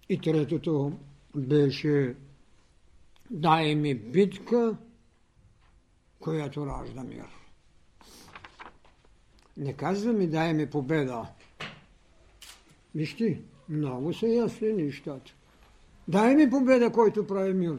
[0.09, 0.93] И третото
[1.37, 2.15] беше
[3.31, 4.77] дай ми битка,
[6.21, 7.27] която ражда мир.
[9.57, 11.27] Не казва ми дай ми победа.
[12.95, 15.35] Вижте, много са ясни нещата.
[16.09, 17.79] Дай ми победа, който прави мир.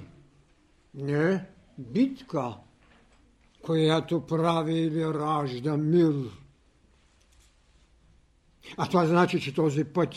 [0.93, 1.45] Не,
[1.77, 2.57] битка,
[3.61, 6.29] която прави или ражда мир.
[8.77, 10.15] А това значи, че този път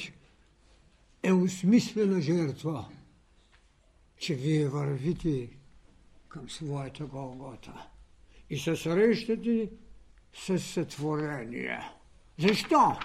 [1.22, 2.88] е осмислена жертва,
[4.18, 5.48] че вие вървите
[6.28, 7.86] към своята Голгота
[8.50, 9.70] и се срещате
[10.34, 11.80] с сътворение.
[12.38, 12.98] Защо?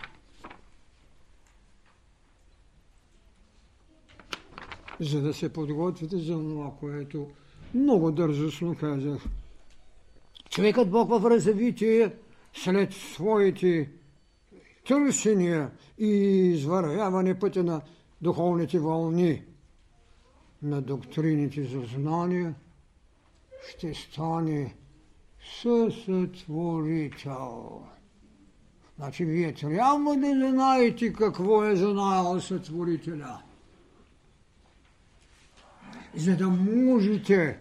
[5.00, 7.32] За да се подготвите за това, което
[7.74, 9.22] много дързостно казах.
[10.50, 12.12] Човекът Бог в развитие
[12.54, 13.90] след своите
[14.88, 16.08] търсения и
[16.54, 17.82] извървяване пътя на
[18.22, 19.44] духовните вълни,
[20.64, 22.54] на доктрините за знание,
[23.70, 24.76] ще стане
[25.62, 27.82] съсътворител.
[28.98, 33.42] Значи вие трябва да знаете какво е знаел сътворителя.
[36.16, 37.57] За да можете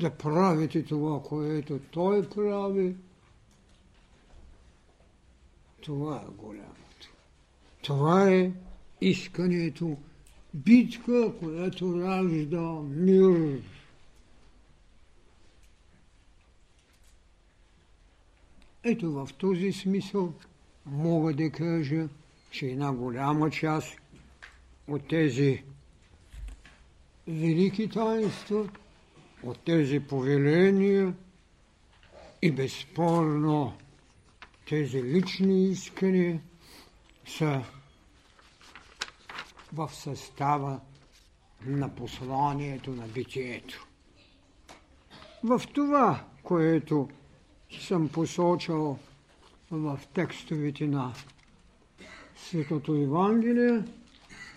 [0.00, 2.94] да правите това, което той прави,
[5.80, 7.08] това е голямото.
[7.82, 8.52] Това е
[9.00, 9.96] искането,
[10.54, 13.60] битка, която ражда мир.
[18.84, 20.32] Ето в този смисъл
[20.86, 22.08] мога да кажа,
[22.50, 23.96] че една голяма част
[24.88, 25.62] от тези
[27.28, 28.68] велики таинства,
[29.42, 31.14] от тези повеления
[32.42, 33.76] и безспорно
[34.68, 36.40] тези лични искания
[37.26, 37.62] са
[39.72, 40.80] в състава
[41.66, 43.86] на посланието на битието.
[45.44, 47.08] В това, което
[47.80, 48.98] съм посочил
[49.70, 51.14] в текстовете на
[52.36, 53.82] Светото Евангелие,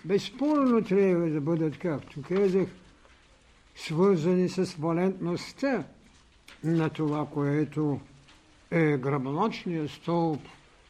[0.05, 2.67] безспорно трябва да бъдат, както казах,
[3.75, 5.83] свързани с валентността
[6.63, 7.99] на това, което
[8.71, 10.41] е гръбначният стълб,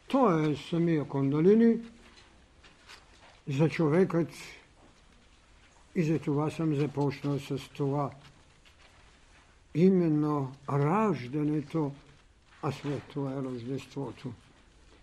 [0.08, 1.76] то е самия кондалини
[3.48, 4.28] за човекът
[5.94, 8.10] и за това съм започнал с това.
[9.74, 11.92] Именно раждането,
[12.62, 14.32] а след това е Рождеството.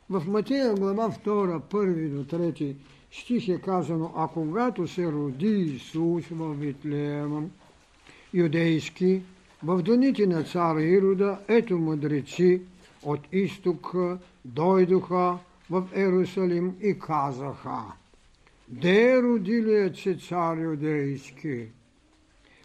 [0.09, 2.75] В Матея глава 2, 1 до 3
[3.21, 7.43] стих е казано, а когато се роди Исус в Витлеема,
[8.33, 9.21] юдейски,
[9.63, 12.61] в доните на цара Ирода, ето мъдреци
[13.03, 15.37] от изтока дойдоха
[15.69, 17.83] в Ерусалим и казаха,
[18.67, 21.67] Де е родилият се цар юдейски?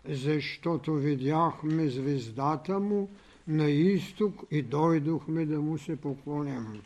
[0.08, 3.08] Защото видяхме звездата му
[3.48, 6.80] на изток и дойдохме да му се поклоним.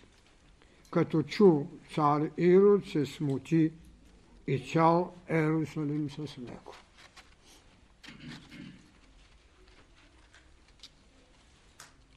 [0.94, 3.72] Като чу цар Ирод се смути
[4.46, 6.72] и цял Ерусалим с него.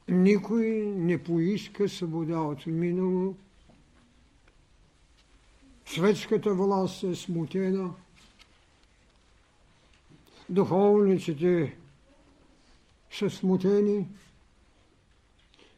[0.08, 0.66] Никой
[0.96, 3.36] не поиска свобода от минало.
[5.86, 7.94] Светската власт е смутена.
[10.48, 11.76] Духовниците
[13.10, 14.06] са смутени.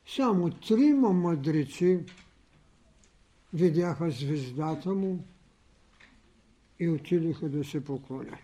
[0.06, 2.00] Само трима мъдреци
[3.54, 5.24] видяха звездата му
[6.80, 8.38] и отидоха да се поклонят.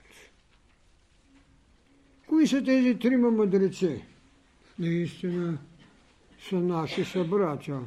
[2.27, 4.05] Кои са тези трима мъдреци?
[4.79, 5.59] Наистина,
[6.49, 7.81] са наши събратя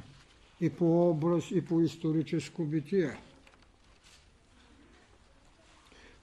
[0.62, 3.18] и по образ, и по историческо битие.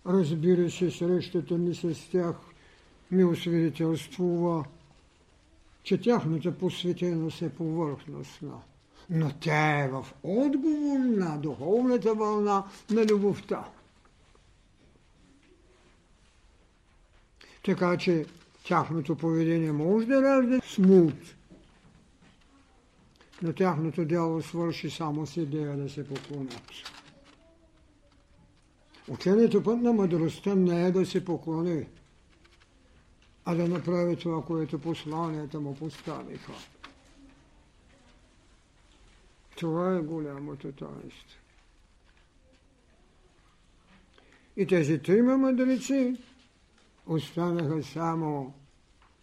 [0.07, 2.37] Разбира се, срещата ми с тях
[3.11, 4.65] ми освидетелствува,
[5.83, 8.63] че тяхната посветеност е повърхностна.
[9.11, 13.65] Но тя е в отговор на духовната вълна на любовта.
[17.65, 18.27] Така че
[18.65, 21.15] тяхното поведение може да ражда смут,
[23.43, 26.63] но тяхното дело свърши само с идея да се поклонят.
[29.09, 31.87] Учението път на мъдростта не е да се поклони,
[33.45, 36.53] а да направи това, което посланията му поставиха.
[39.57, 41.41] Това е голямото таинство.
[44.57, 46.17] И тези трима мъдреци
[47.07, 48.55] останаха само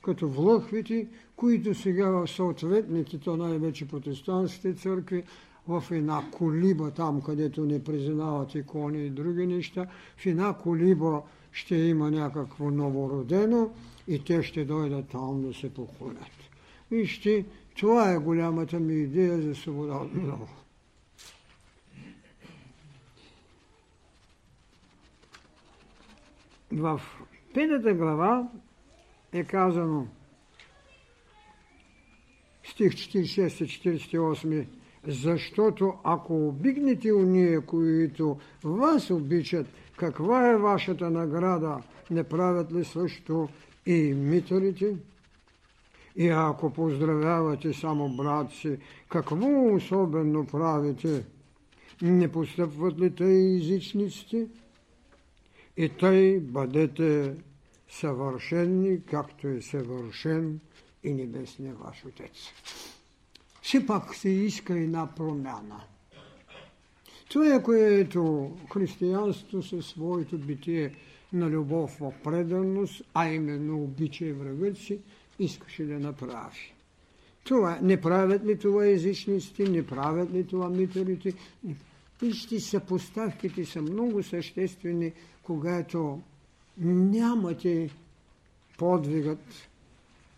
[0.01, 5.23] като влъхвите, които сега в съответните, то най-вече протестантските църкви,
[5.67, 11.21] в една колиба, там където не признават икони и други неща, в една колиба
[11.51, 13.71] ще има някакво новородено
[14.07, 16.52] и те ще дойдат там да се поклонят.
[16.93, 20.47] Вижте, това е голямата ми идея за свобода от много.
[26.71, 27.01] В
[27.53, 28.47] петата глава
[29.31, 30.07] е казано
[32.63, 34.65] стих 46-48
[35.07, 39.67] защото ако обигнете уния, които вас обичат,
[39.97, 41.77] каква е вашата награда?
[42.11, 43.49] Не правят ли също
[43.85, 44.95] и митарите?
[46.15, 48.77] И ако поздравявате само брат си,
[49.09, 51.25] какво особено правите?
[52.01, 54.47] Не постъпват ли тъй езичниците?
[55.77, 57.35] И тъй бъдете
[57.89, 60.59] съвършенни, както е съвършен
[61.03, 62.31] и небесния ваш Отец.
[63.61, 65.83] Все пак се иска една промяна.
[67.29, 70.95] Това което християнство със своето битие
[71.33, 74.99] на любов в преданост, а именно обичай врагът си,
[75.39, 76.73] искаше да направи.
[77.43, 81.33] Това, не правят ли това езичниците, не правят ли това митарите?
[82.21, 85.13] Вижте, съпоставките са много съществени,
[85.43, 86.21] когато
[86.77, 87.89] нямате
[88.77, 89.69] подвигът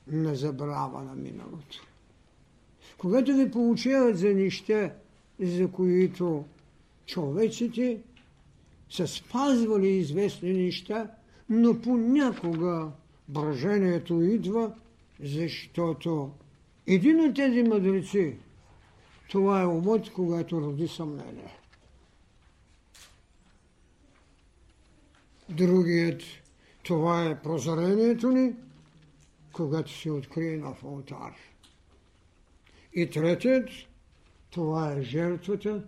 [0.08, 1.88] на забрава на миналото.
[2.98, 4.92] Когато ви получават за неща,
[5.40, 6.46] за които
[7.06, 8.00] човеците
[8.90, 11.12] са спазвали известни неща,
[11.50, 12.88] но понякога
[13.28, 14.72] брожението идва,
[15.20, 16.32] защото
[16.88, 18.38] един от тези мъдреци,
[19.30, 21.58] това е умът, когато роди съмнение.
[25.50, 26.22] Другият,
[26.84, 28.54] това е прозрението ни,
[29.52, 31.36] когато се открие нов алтар.
[32.94, 33.70] И третият,
[34.50, 35.84] това е жертвата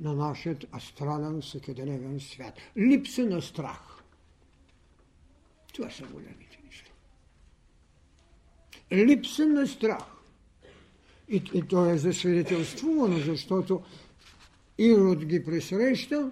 [0.00, 2.54] на нашия астрален всекидневен свят.
[2.76, 4.02] Липса на страх.
[5.74, 6.47] Това са големите неща.
[8.92, 10.04] Липса на страх.
[11.28, 13.82] И, и то е засвидетелствувано, защото
[14.78, 16.30] Ирод ги пресреща,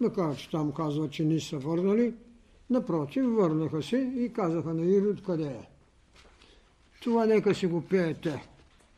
[0.00, 2.14] макар че там казва, че не са върнали,
[2.70, 5.68] напротив, върнаха се и казаха на Ирод къде е.
[7.02, 8.42] Това нека си го пеете.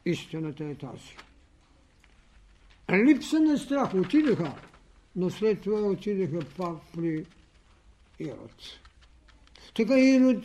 [0.05, 1.16] Истината е тази.
[2.93, 4.55] Липса на страх отидаха,
[5.16, 7.26] но след това отидаха пак при
[8.18, 8.78] Ирод.
[9.74, 10.45] Така Ирод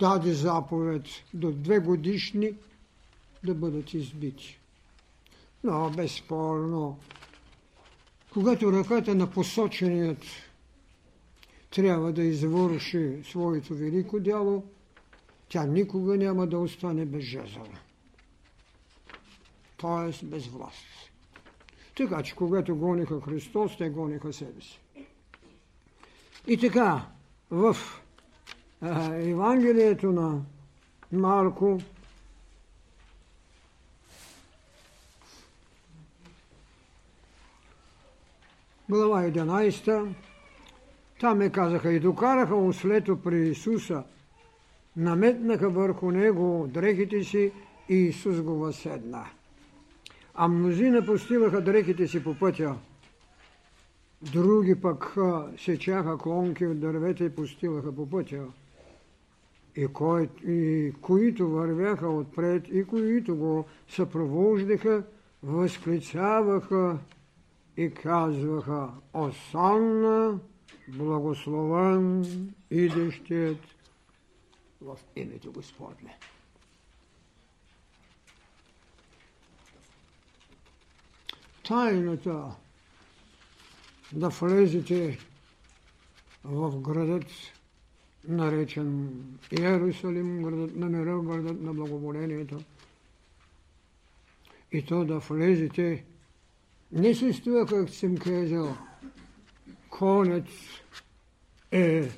[0.00, 1.02] даде заповед
[1.34, 2.52] до две годишни
[3.44, 4.58] да бъдат избити.
[5.64, 6.98] Но безспорно,
[8.32, 10.22] когато ръката на посоченият
[11.70, 14.64] трябва да извърши своето велико дяло,
[15.48, 17.78] тя никога няма да остане без жезъла
[19.84, 20.26] т.е.
[20.26, 20.86] без власт.
[21.96, 24.80] Така че, когато гониха Христос, те гониха себе си.
[26.46, 27.06] И така,
[27.50, 27.76] в
[29.12, 30.40] Евангелието на
[31.12, 31.78] Марко,
[38.88, 40.14] глава 11,
[41.20, 44.04] там ме казаха и докараха ослето при Исуса,
[44.96, 47.52] наметнаха върху него дрехите си
[47.88, 49.26] и Исус го възседна
[50.34, 52.76] а мнозина постиваха дрехите си по пътя.
[54.32, 55.16] Други пък
[55.58, 58.44] сечаха клонки от дървета и постиваха по пътя.
[59.76, 65.02] И, кой, и които вървяха отпред, и които го съпровождаха,
[65.42, 66.98] възклицаваха
[67.76, 70.38] и казваха Осанна,
[70.88, 72.24] благословен
[72.70, 73.58] идещият
[74.80, 76.18] в името Господне.
[81.64, 82.54] тайната
[84.12, 85.18] да влезете
[86.44, 87.26] в градът,
[88.28, 89.22] наречен
[89.60, 92.58] Иерусалим, градът на мира, градът на благоволението.
[94.72, 96.04] И то да влезете
[96.92, 98.76] не с това, как съм казал,
[99.90, 100.48] конец
[101.70, 102.10] е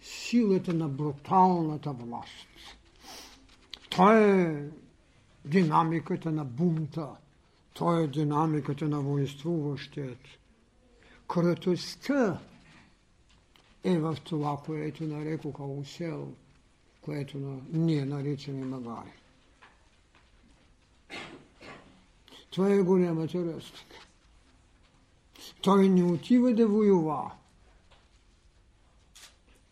[0.00, 2.48] силата на бруталната власт.
[3.90, 4.64] То е
[5.44, 7.08] динамиката на бунта,
[7.74, 10.18] той е динамиката на воинствуващият.
[11.28, 12.40] Крътостта
[13.84, 16.32] е в това, което нарекоха усел,
[17.00, 19.12] което на, ние наричаме магари.
[22.50, 24.06] Това е голямата разлика.
[25.62, 27.30] Той не отива да воюва.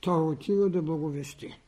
[0.00, 1.58] Той отива да благовести.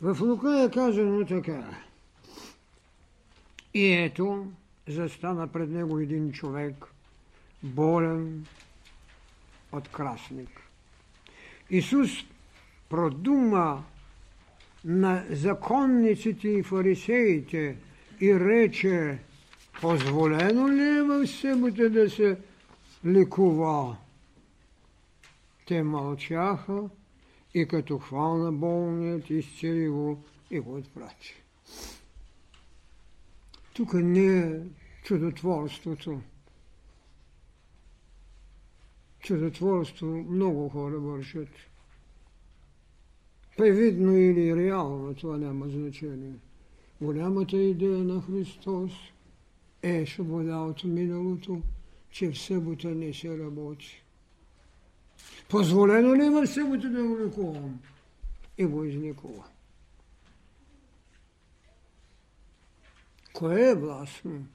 [0.00, 1.80] В Лука е казано така.
[3.74, 4.46] И ето,
[4.88, 6.84] застана пред него един човек,
[7.66, 8.46] болен
[9.72, 10.48] от красник.
[11.70, 12.10] Исус
[12.88, 13.84] продума
[14.84, 17.76] на законниците и фарисеите
[18.20, 19.18] и рече,
[19.80, 22.38] позволено ли е в събота да се
[23.06, 23.96] лекува?
[25.66, 26.82] Те мълчаха
[27.54, 31.34] и като хвална болният, изцели го и го отпрати.
[33.74, 34.60] Тук не е
[35.02, 36.20] чудотворството.
[39.26, 41.48] Чудотворство много хора вършат.
[43.56, 46.32] Превидно или реално, това няма значение.
[47.00, 48.92] Голямата идея на Христос
[49.82, 51.62] е свобода от миналото,
[52.10, 54.02] че в събота не се работи.
[55.48, 57.80] Позволено ли е в събота да го лекувам?
[58.58, 59.44] И го излекува.
[63.32, 64.46] Кое е властно?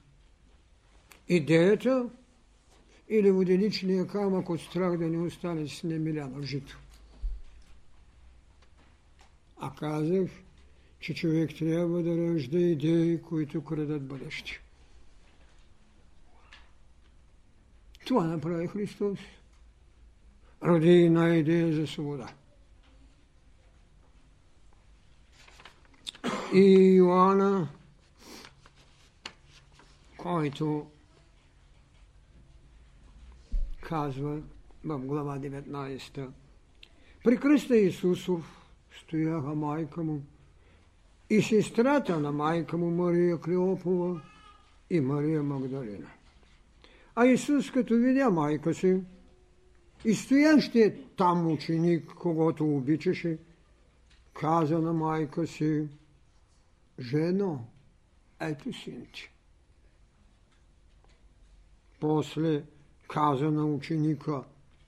[1.28, 2.10] Идеята
[3.12, 6.78] или воденичния камък от страх да не остане с немиляна в жито?
[9.56, 10.30] А казах,
[11.00, 14.60] че човек трябва да ражда идеи, които крадат бъдеще.
[18.06, 19.18] Това направи Христос.
[20.62, 22.32] Роди една идея за свобода.
[26.52, 27.68] И Йоанна,
[30.16, 30.90] който
[33.82, 34.42] казва
[34.84, 36.28] в глава 19.
[37.24, 38.70] При кръста Исусов
[39.00, 40.22] стояха майка му
[41.30, 44.20] и сестрата на майка му Мария Клеопова
[44.90, 46.10] и Мария Магдалина.
[47.14, 49.00] А Исус, като видя майка си
[50.04, 53.38] и стоящия там ученик, когато обичаше,
[54.34, 55.88] каза на майка си,
[57.00, 57.64] жено,
[58.40, 59.30] ето син ти.
[62.00, 62.62] После
[63.12, 64.44] каза на ученика,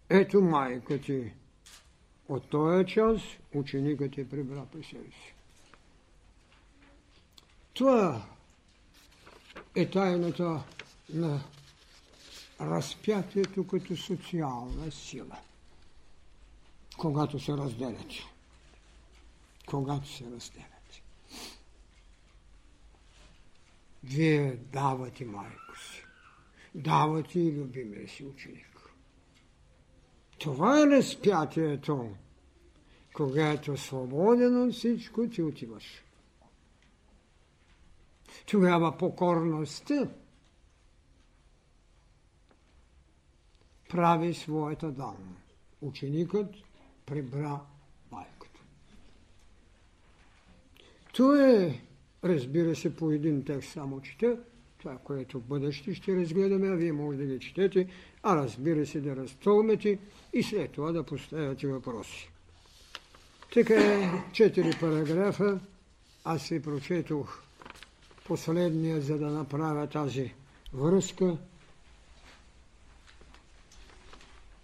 [0.09, 1.33] ето майка ти.
[2.29, 3.21] От този час
[3.55, 5.35] ученикът е прибра при себе си.
[7.75, 8.27] Това
[9.75, 10.63] е тайната
[11.09, 11.41] на
[12.61, 15.39] разпятието като социална сила.
[16.99, 18.13] Когато се разделят.
[19.67, 21.03] Когато се разделят.
[24.05, 26.14] Вие давате майко си.
[26.75, 28.75] Давате и любимия си ученик.
[30.39, 32.11] Това е разпятието.
[33.15, 36.05] Когато свободен от всичко, ти отиваш.
[38.47, 40.09] Тогава покорността
[43.89, 45.37] прави своята дан.
[45.81, 46.55] Ученикът
[47.07, 47.61] прибра
[48.11, 48.61] майката.
[51.13, 51.81] Това е,
[52.25, 54.39] разбира се, по един текст само чета,
[54.85, 57.87] това, което в бъдеще ще разгледаме, а вие може да ги четете,
[58.23, 59.99] а разбира се да разтълмете
[60.33, 62.31] и след това да поставяте въпроси.
[63.55, 65.61] Така е, четири параграфа,
[66.25, 67.43] аз ви прочетох
[68.25, 70.35] последния, за да направя тази
[70.73, 71.37] връзка.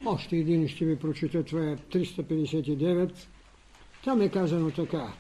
[0.07, 3.13] Още един ще ви прочета, това е 359.
[4.05, 5.13] Там е казано така.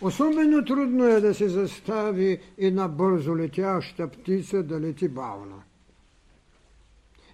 [0.00, 5.62] Особено трудно е да се застави една бързо летяща птица да лети бавно.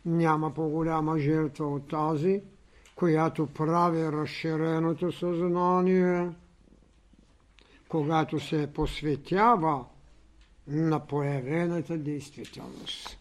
[0.04, 2.42] Няма по-голяма жертва от тази,
[2.94, 6.30] която прави разширеното съзнание,
[7.88, 9.84] когато се посветява
[10.66, 13.18] на появената действителност.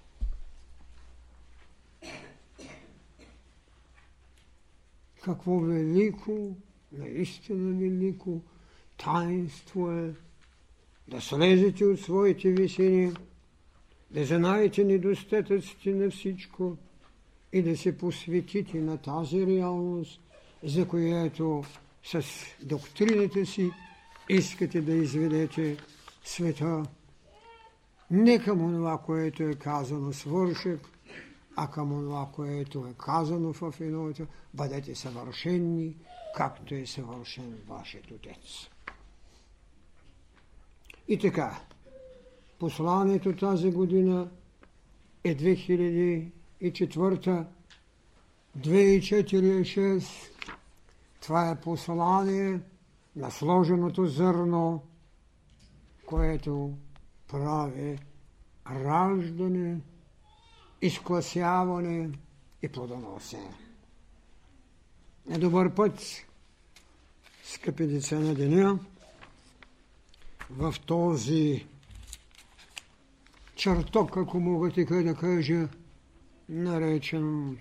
[5.21, 6.55] Какво велико,
[6.91, 8.41] наистина велико
[8.97, 10.11] таинство
[11.07, 13.13] да слезете от своите висини,
[14.11, 16.77] да знаете недостатъците на всичко
[17.53, 20.21] и да се посветите на тази реалност,
[20.63, 21.63] за която
[22.03, 22.23] с
[22.63, 23.71] доктрината си
[24.29, 25.77] искате да изведете
[26.23, 26.83] света
[28.11, 30.79] не към това, което е казано свършек,
[31.55, 35.95] а към това, което е казано в едното, бъдете съвършенни,
[36.35, 38.69] както е съвършен вашият Отец.
[41.07, 41.59] И така,
[42.59, 44.29] посланието тази година
[45.23, 47.45] е 2004,
[48.59, 50.03] 2004 6.
[51.21, 52.59] Това е послание
[53.15, 54.81] на сложеното зърно,
[56.05, 56.73] което
[57.27, 57.99] прави
[58.71, 59.79] раждане,
[60.81, 62.09] изкласяване
[62.61, 63.49] и плодоносие.
[65.29, 65.99] Е добър път,
[67.43, 68.79] скъпи деца на деня,
[70.49, 71.65] в този
[73.55, 75.67] черток, ако мога така да кажа,
[76.49, 77.57] наречен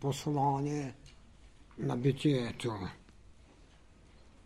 [0.00, 0.94] послание
[1.78, 2.74] на битието.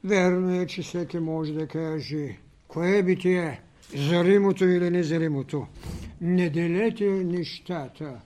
[0.05, 3.63] Верно е, че всеки може да каже, кое е битие?
[3.97, 5.67] Заримото или незаримото.
[6.21, 8.21] Не делете нещата.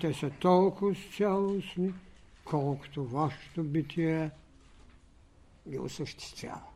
[0.00, 1.92] Те са толкова цялостни,
[2.44, 4.30] колкото вашето битие
[5.68, 6.69] ги осъществява.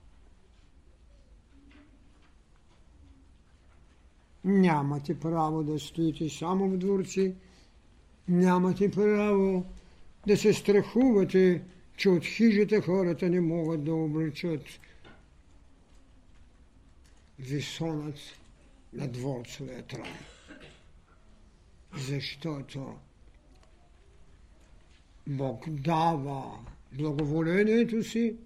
[4.44, 7.34] Нямате право да стоите само в дворци,
[8.28, 9.64] нямате право
[10.26, 11.62] да се страхувате,
[11.96, 14.60] че от хижата хората не могат да обличат
[17.38, 18.18] висонът
[18.92, 20.08] на дворцовия трон.
[21.96, 22.94] Защото
[25.26, 26.58] Бог дава
[26.92, 28.36] благоволението си,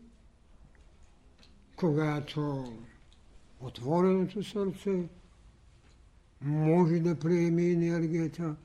[1.77, 2.73] когато
[3.61, 5.09] отвореното сърце
[6.41, 8.57] може да приеме енергията,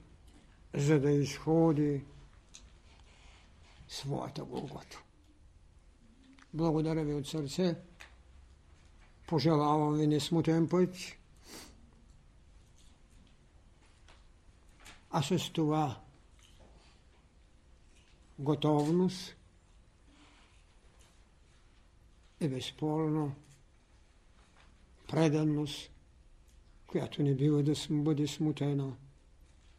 [0.73, 2.03] за да изходи
[3.87, 5.01] своята Голгота.
[6.53, 7.75] Благодаря ви от сърце.
[9.27, 10.95] Пожелавам ви несмутен път.
[15.11, 16.01] А с това
[18.39, 19.35] готовност
[22.39, 23.35] е безспорно
[25.07, 25.92] преданност,
[26.93, 28.93] която не бива да бъде смутена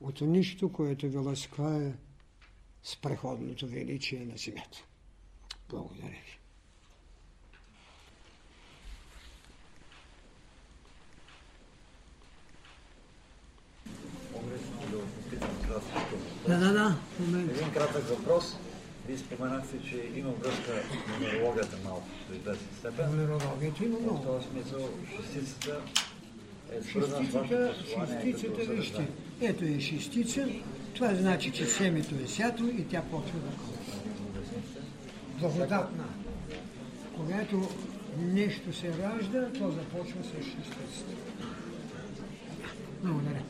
[0.01, 1.93] от нищо, което ви ласкае
[2.83, 4.85] с преходното величие на земята.
[5.69, 6.39] Благодаря ви.
[16.49, 16.97] Да, да, да.
[17.21, 17.51] Момент.
[17.51, 18.57] Един кратък въпрос.
[19.07, 23.11] Вие споменахте, че има връзка с нумерологията малко до известна степен.
[23.11, 24.25] Нумерологията има В много.
[24.25, 25.81] този смисъл шестицата
[26.73, 29.09] е с Шестицата, вашето послание шестицата, като вижте,
[29.41, 30.49] ето е шестица,
[30.95, 33.79] това значи, че семето е сято и тя почва да ходи.
[35.41, 36.05] Благодатна.
[37.17, 37.69] Когато
[38.19, 41.15] нещо се ражда, то започва с шестицата.
[43.03, 43.43] Благодаря.